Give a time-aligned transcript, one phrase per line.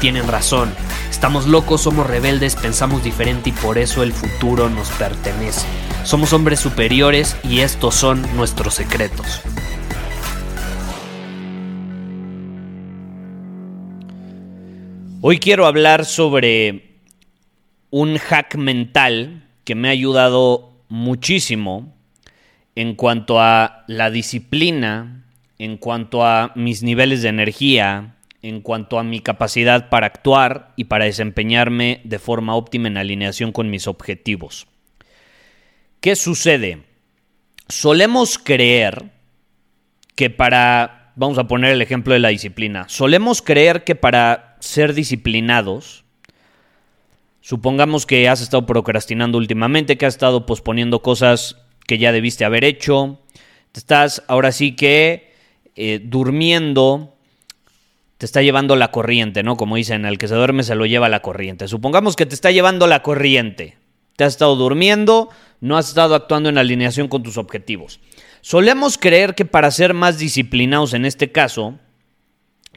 [0.00, 0.72] tienen razón.
[1.10, 5.66] Estamos locos, somos rebeldes, pensamos diferente y por eso el futuro nos pertenece.
[6.04, 9.42] Somos hombres superiores y estos son nuestros secretos.
[15.20, 16.96] Hoy quiero hablar sobre
[17.90, 21.94] un hack mental que me ha ayudado muchísimo
[22.74, 25.26] en cuanto a la disciplina,
[25.58, 30.84] en cuanto a mis niveles de energía, en cuanto a mi capacidad para actuar y
[30.84, 34.66] para desempeñarme de forma óptima en alineación con mis objetivos.
[36.00, 36.84] ¿Qué sucede?
[37.68, 39.10] Solemos creer
[40.16, 44.94] que para, vamos a poner el ejemplo de la disciplina, solemos creer que para ser
[44.94, 46.04] disciplinados,
[47.40, 52.64] supongamos que has estado procrastinando últimamente, que has estado posponiendo cosas que ya debiste haber
[52.64, 53.20] hecho,
[53.74, 55.32] estás ahora sí que
[55.76, 57.16] eh, durmiendo,
[58.20, 59.56] te está llevando la corriente, ¿no?
[59.56, 61.68] Como dicen, el que se duerme se lo lleva la corriente.
[61.68, 63.78] Supongamos que te está llevando la corriente.
[64.16, 65.30] Te has estado durmiendo,
[65.62, 67.98] no has estado actuando en alineación con tus objetivos.
[68.42, 71.78] Solemos creer que para ser más disciplinados en este caso,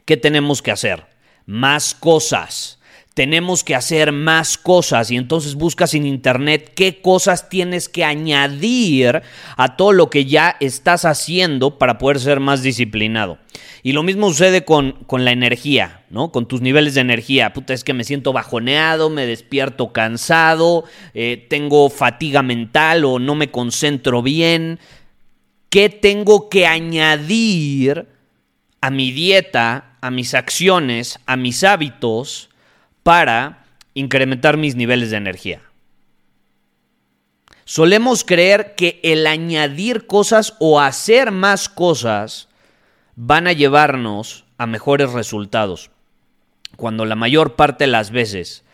[0.06, 1.08] ¿qué tenemos que hacer?
[1.44, 2.78] Más cosas
[3.14, 9.22] tenemos que hacer más cosas y entonces buscas en internet qué cosas tienes que añadir
[9.56, 13.38] a todo lo que ya estás haciendo para poder ser más disciplinado.
[13.84, 16.32] Y lo mismo sucede con, la energía, ¿no?
[16.32, 17.52] Con tus niveles de energía.
[17.52, 23.36] Puta, es que me siento bajoneado, me despierto cansado, eh, tengo fatiga mental o no
[23.36, 24.80] me concentro bien.
[25.68, 28.08] ¿Qué tengo que añadir
[28.80, 32.48] a mi dieta, a mis acciones, a mis hábitos?
[33.04, 35.60] Para incrementar mis niveles de energía.
[37.64, 42.48] Solemos creer que el añadir cosas o hacer más cosas
[43.14, 45.92] van a llevarnos a mejores resultados,
[46.76, 48.64] cuando la mayor parte de las veces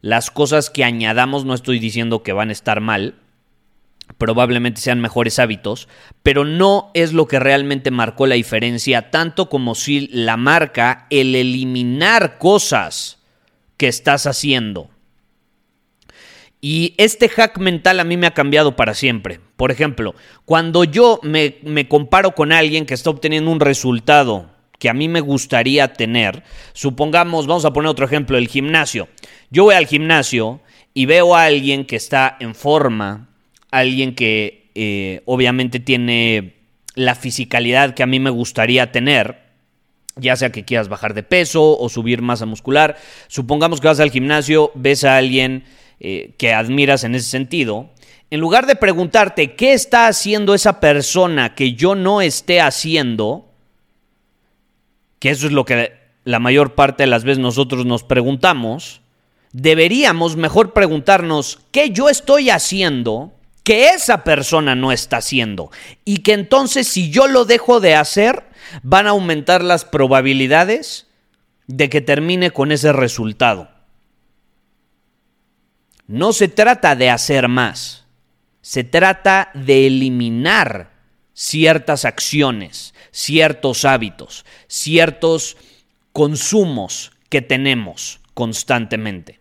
[0.00, 3.16] las cosas que añadamos no estoy diciendo que van a estar mal,
[4.16, 5.88] probablemente sean mejores hábitos,
[6.22, 11.34] pero no es lo que realmente marcó la diferencia, tanto como si la marca el
[11.34, 13.17] eliminar cosas
[13.78, 14.90] que estás haciendo.
[16.60, 19.40] Y este hack mental a mí me ha cambiado para siempre.
[19.56, 24.94] Por ejemplo, cuando yo me, comparo con alguien que está obteniendo un resultado que a
[24.94, 29.08] mí me gustaría tener, supongamos, vamos a poner otro ejemplo, el gimnasio.
[29.50, 30.60] Yo voy al gimnasio
[30.94, 33.28] y veo a alguien que está en forma,
[33.70, 36.54] alguien que eh, obviamente tiene
[36.94, 39.47] la fisicalidad que a mí me gustaría tener,
[40.18, 42.96] ya sea que quieras bajar de peso o subir masa muscular.
[43.28, 45.64] Supongamos que vas al gimnasio, ves a alguien
[46.00, 47.90] eh, que admiras en ese sentido.
[48.30, 53.46] En lugar de preguntarte qué está haciendo esa persona que yo no esté haciendo,
[55.18, 55.92] que eso es lo que
[56.24, 59.00] la mayor parte de las veces nosotros nos preguntamos,
[59.52, 63.32] deberíamos mejor preguntarnos qué yo estoy haciendo
[63.68, 65.70] que esa persona no está haciendo
[66.06, 68.44] y que entonces si yo lo dejo de hacer,
[68.82, 71.06] van a aumentar las probabilidades
[71.66, 73.70] de que termine con ese resultado.
[76.06, 78.06] No se trata de hacer más,
[78.62, 80.92] se trata de eliminar
[81.34, 85.58] ciertas acciones, ciertos hábitos, ciertos
[86.14, 89.40] consumos que tenemos constantemente.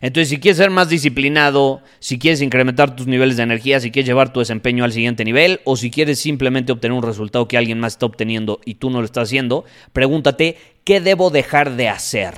[0.00, 4.06] Entonces, si quieres ser más disciplinado, si quieres incrementar tus niveles de energía, si quieres
[4.06, 7.80] llevar tu desempeño al siguiente nivel, o si quieres simplemente obtener un resultado que alguien
[7.80, 12.34] más está obteniendo y tú no lo estás haciendo, pregúntate, ¿qué debo dejar de hacer?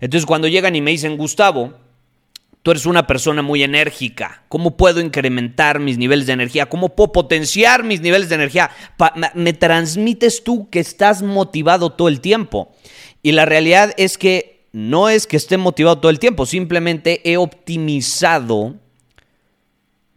[0.00, 1.74] Entonces, cuando llegan y me dicen, Gustavo,
[2.62, 4.44] tú eres una persona muy enérgica.
[4.48, 6.66] ¿Cómo puedo incrementar mis niveles de energía?
[6.66, 8.70] ¿Cómo puedo potenciar mis niveles de energía?
[9.34, 12.72] me transmites tú que estás motivado todo el tiempo.
[13.22, 17.36] Y la realidad es que no es que esté motivado todo el tiempo, simplemente he
[17.36, 18.76] optimizado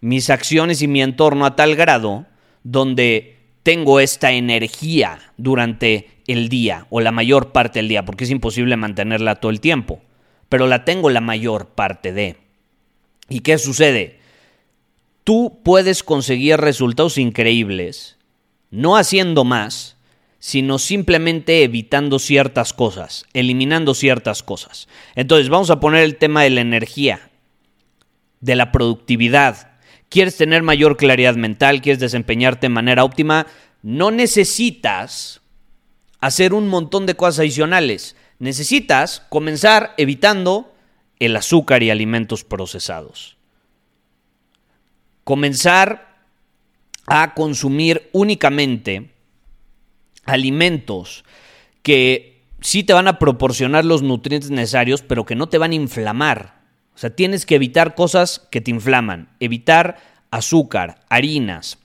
[0.02, 2.26] mis acciones y mi entorno a tal grado
[2.64, 8.30] donde tengo esta energía durante el día o la mayor parte del día, porque es
[8.30, 10.02] imposible mantenerla todo el tiempo.
[10.50, 12.38] pero la tengo la mayor parte de.
[13.28, 14.20] ¿Y qué sucede?
[15.24, 18.18] Tú puedes conseguir resultados increíbles
[18.74, 19.98] no haciendo más,
[20.44, 24.90] sino simplemente evitando ciertas cosas, eliminando ciertas cosas.
[25.16, 27.30] Entonces, vamos a poner el tema de la energía,
[28.42, 29.72] de la productividad.
[30.10, 31.82] ¿Quieres tener mayor claridad mental?
[31.82, 33.48] ¿Quieres desempeñarte de manera óptima?
[33.84, 35.40] No necesitas
[36.20, 38.18] hacer un montón de cosas adicionales.
[38.38, 40.76] Necesitas comenzar evitando
[41.20, 43.38] el azúcar y alimentos procesados.
[45.24, 46.18] Comenzar
[47.08, 49.13] a consumir únicamente
[50.26, 51.24] alimentos
[51.82, 55.76] que sí te van a proporcionar los nutrientes necesarios, pero que no te van a
[55.76, 56.62] inflamar.
[56.96, 59.98] O sea, tienes que evitar cosas que te inflaman, evitar
[60.32, 61.78] azúcar, harinas,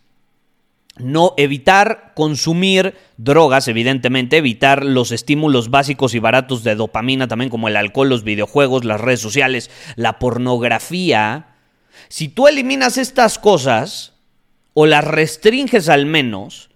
[0.98, 7.68] no evitar consumir drogas, evidentemente, evitar los estímulos básicos y baratos de dopamina, también como
[7.68, 11.54] el alcohol, los videojuegos, las redes sociales, la pornografía.
[12.08, 14.14] Si tú eliminas estas cosas,
[14.74, 16.70] o las restringes al menos,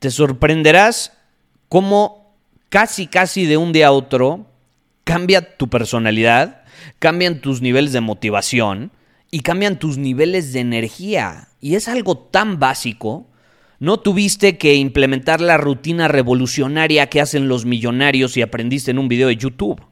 [0.00, 1.12] te sorprenderás
[1.68, 2.34] cómo
[2.70, 4.46] casi, casi de un día a otro
[5.04, 6.62] cambia tu personalidad,
[6.98, 8.92] cambian tus niveles de motivación
[9.30, 11.48] y cambian tus niveles de energía.
[11.60, 13.26] Y es algo tan básico.
[13.78, 19.08] No tuviste que implementar la rutina revolucionaria que hacen los millonarios y aprendiste en un
[19.08, 19.82] video de YouTube.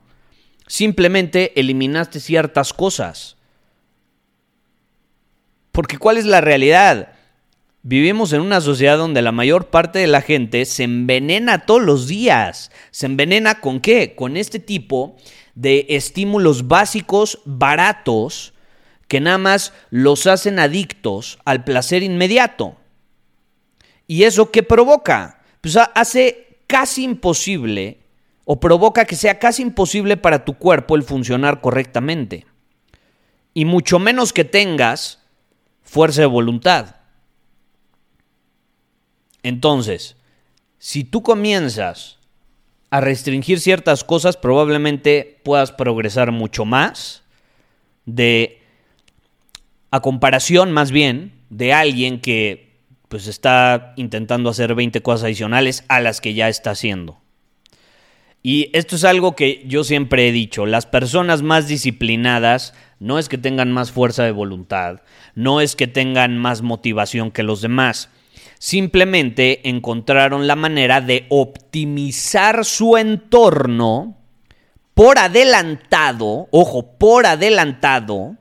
[0.66, 3.36] Simplemente eliminaste ciertas cosas.
[5.72, 7.12] Porque ¿cuál es la realidad?
[7.90, 12.06] Vivimos en una sociedad donde la mayor parte de la gente se envenena todos los
[12.06, 12.70] días.
[12.90, 14.14] ¿Se envenena con qué?
[14.14, 15.16] Con este tipo
[15.54, 18.52] de estímulos básicos baratos
[19.06, 22.76] que nada más los hacen adictos al placer inmediato.
[24.06, 25.40] ¿Y eso qué provoca?
[25.62, 28.00] Pues hace casi imposible
[28.44, 32.44] o provoca que sea casi imposible para tu cuerpo el funcionar correctamente.
[33.54, 35.20] Y mucho menos que tengas
[35.82, 36.97] fuerza de voluntad.
[39.48, 40.16] Entonces,
[40.78, 42.18] si tú comienzas
[42.90, 47.22] a restringir ciertas cosas, probablemente puedas progresar mucho más
[48.04, 48.60] de
[49.90, 52.76] a comparación más bien de alguien que
[53.08, 57.18] pues está intentando hacer 20 cosas adicionales a las que ya está haciendo.
[58.42, 63.30] Y esto es algo que yo siempre he dicho, las personas más disciplinadas no es
[63.30, 65.00] que tengan más fuerza de voluntad,
[65.34, 68.10] no es que tengan más motivación que los demás,
[68.58, 74.16] simplemente encontraron la manera de optimizar su entorno
[74.94, 78.36] por adelantado, ojo, por adelantado,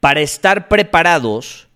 [0.00, 1.68] para estar preparados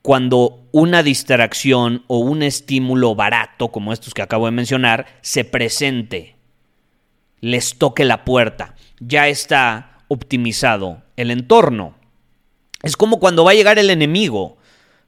[0.00, 6.36] cuando una distracción o un estímulo barato, como estos que acabo de mencionar, se presente,
[7.40, 8.74] les toque la puerta.
[9.00, 11.96] Ya está optimizado el entorno.
[12.82, 14.58] Es como cuando va a llegar el enemigo.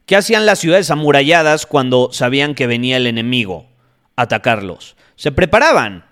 [0.07, 3.67] ¿Qué hacían las ciudades amuralladas cuando sabían que venía el enemigo?
[4.15, 4.95] Atacarlos.
[5.17, 6.05] Se preparaban.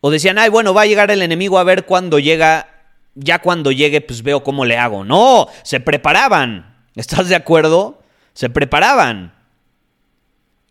[0.00, 2.68] O decían, ay, bueno, va a llegar el enemigo a ver cuándo llega
[3.16, 5.04] ya cuando llegue, pues veo cómo le hago.
[5.04, 6.76] No, se preparaban.
[6.94, 8.00] ¿Estás de acuerdo?
[8.32, 9.34] Se preparaban.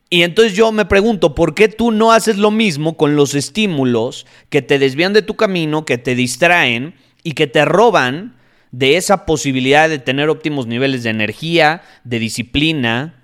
[0.10, 4.26] Y entonces yo me pregunto, ¿por qué tú no haces lo mismo con los estímulos
[4.50, 8.37] que te desvían de tu camino, que te distraen y que te roban
[8.78, 13.24] de esa posibilidad de tener óptimos niveles de energía, de disciplina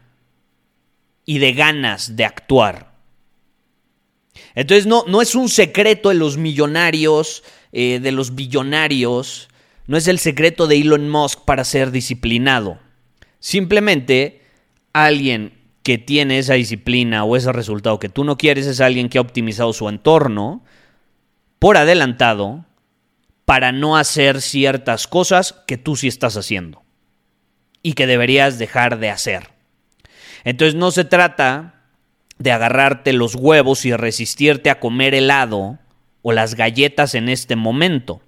[1.25, 2.95] y de ganas de actuar?
[4.55, 9.48] Entonces no, no es un secreto de los millonarios eh, de los billonarios,
[9.86, 12.79] no es el secreto de Elon Musk para ser disciplinado.
[13.39, 14.41] Simplemente
[14.91, 19.19] alguien que tiene esa disciplina o ese resultado que tú no quieres es alguien que
[19.19, 20.63] ha optimizado su entorno
[21.60, 22.65] por adelantado
[23.53, 26.81] para no hacer ciertas cosas que tú sí estás haciendo
[27.83, 29.51] y que deberías dejar de hacer.
[30.43, 31.83] Entonces no se trata
[32.39, 35.77] de agarrarte los huevos y resistirte a comer helado
[36.24, 38.24] o las galletas en este momento.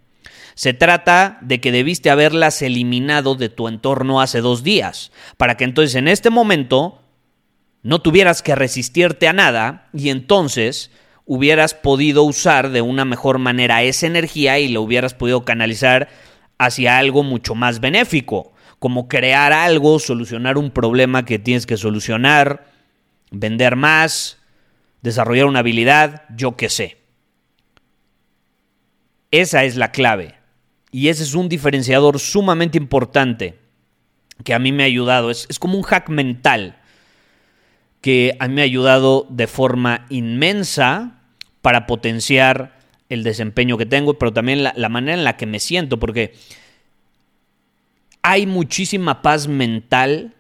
[0.53, 5.63] Se trata de que debiste haberlas eliminado de tu entorno hace dos días, para que
[5.63, 7.01] entonces en este momento
[7.81, 10.91] no tuvieras que resistirte a nada y entonces
[11.25, 16.07] hubieras podido usar de una mejor manera esa energía y la hubieras podido canalizar
[16.57, 22.67] hacia algo mucho más benéfico, como crear algo, solucionar un problema que tienes que solucionar,
[23.31, 24.37] vender más,
[25.01, 26.97] desarrollar una habilidad, yo qué sé.
[29.31, 30.35] Esa es la clave.
[30.91, 33.59] Y ese es un diferenciador sumamente importante
[34.43, 35.29] que a mí me ha ayudado.
[35.29, 36.81] Es, como un hack mental
[38.05, 41.23] que a mí me ha ayudado de forma inmensa
[41.63, 42.77] para potenciar
[43.09, 46.35] el desempeño que tengo, pero también la, la manera en la que me siento, porque
[48.21, 50.35] hay muchísima paz mental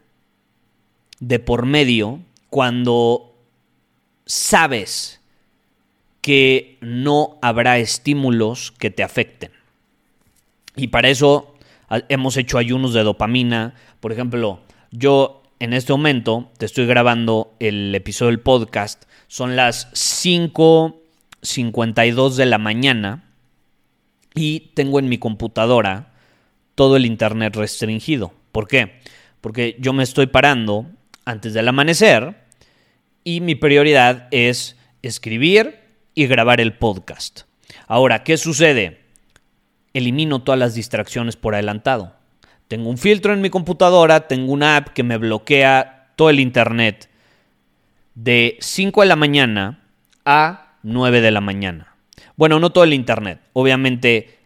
[1.19, 2.19] de por medio
[2.51, 3.33] cuando
[4.27, 5.19] sabes
[6.21, 9.49] que no habrá estímulos que te afecten.
[10.75, 11.55] Y para eso
[12.09, 13.73] hemos hecho ayunos de dopamina.
[14.01, 14.59] Por ejemplo,
[14.91, 19.05] yo en este momento te estoy grabando el episodio del podcast.
[19.27, 23.23] Son las 5.52 de la mañana
[24.35, 26.13] y tengo en mi computadora
[26.75, 28.31] todo el internet restringido.
[28.51, 28.99] ¿Por qué?
[29.41, 30.85] Porque yo me estoy parando
[31.25, 32.43] antes del amanecer
[33.23, 35.79] y mi prioridad es escribir
[36.13, 37.41] y grabar el podcast.
[37.87, 39.01] Ahora, ¿qué sucede?
[39.95, 42.14] Elimino todas las distracciones por adelantado.
[42.67, 47.09] Tengo un filtro en mi computadora, tengo una app que me bloquea todo el internet
[48.15, 49.83] de 5 de la mañana
[50.25, 51.95] a 9 de la mañana.
[52.35, 53.39] Bueno, no todo el internet.
[53.53, 54.39] Obviamente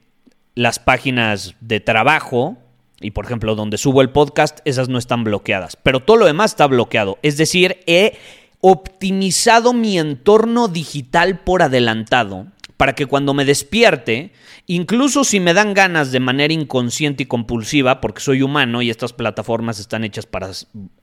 [0.56, 2.58] las páginas de trabajo
[3.02, 6.52] y por ejemplo donde subo el podcast, esas no están bloqueadas, pero todo lo demás
[6.52, 7.18] está bloqueado.
[7.22, 8.18] Es decir, he
[8.62, 12.48] optimizado mi entorno digital por adelantado
[12.80, 14.32] para que cuando me despierte,
[14.66, 19.12] incluso si me dan ganas de manera inconsciente y compulsiva, porque soy humano y estas
[19.12, 20.52] plataformas están hechas para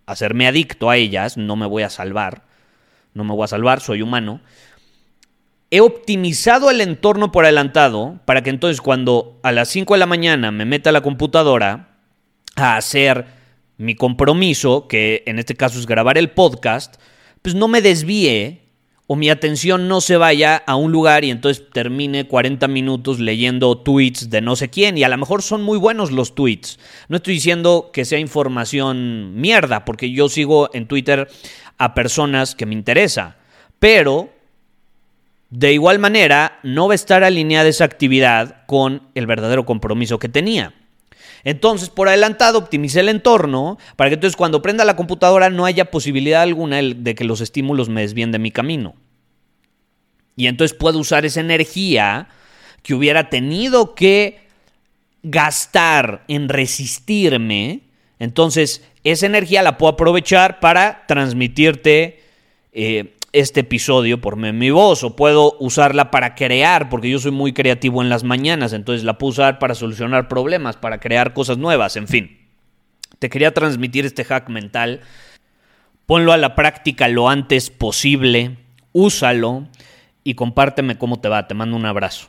[0.06, 2.46] hacerme adicto a ellas, no me voy a salvar,
[3.12, 4.40] no me voy a salvar, soy humano,
[5.70, 10.06] he optimizado el entorno por adelantado para que entonces cuando a las 5 de la
[10.06, 11.98] mañana me meta a la computadora
[12.54, 13.26] a hacer
[13.76, 16.96] mi compromiso, que en este caso es grabar el podcast,
[17.42, 18.65] pues no me desvíe
[19.06, 23.78] o mi atención no se vaya a un lugar y entonces termine 40 minutos leyendo
[23.78, 26.78] tweets de no sé quién y a lo mejor son muy buenos los tweets.
[27.08, 31.28] No estoy diciendo que sea información mierda, porque yo sigo en Twitter
[31.78, 33.36] a personas que me interesa,
[33.78, 34.30] pero
[35.50, 40.28] de igual manera, no va a estar alineada esa actividad con el verdadero compromiso que
[40.28, 40.74] tenía.
[41.46, 45.92] Entonces, por adelantado, optimicé el entorno para que entonces cuando prenda la computadora no haya
[45.92, 48.96] posibilidad alguna de que los estímulos me desvíen de mi camino.
[50.34, 52.26] Y entonces puedo usar esa energía
[52.82, 54.40] que hubiera tenido que
[55.22, 57.82] gastar en resistirme.
[58.18, 62.24] Entonces, esa energía la puedo aprovechar para transmitirte
[62.72, 67.52] eh, este episodio por mi voz o puedo usarla para crear, porque yo soy muy
[67.52, 71.96] creativo en las mañanas, entonces la puedo usar para solucionar problemas, para crear cosas nuevas,
[71.96, 72.48] en fin.
[73.18, 75.02] Te quería transmitir este hack mental.
[76.06, 78.56] Ponlo a la práctica lo antes posible,
[78.92, 79.68] úsalo
[80.24, 81.46] y compárteme cómo te va.
[81.46, 82.28] Te mando un abrazo.